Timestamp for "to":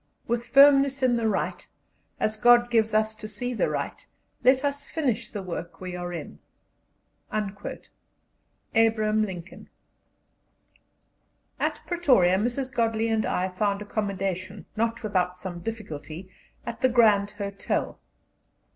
3.13-3.27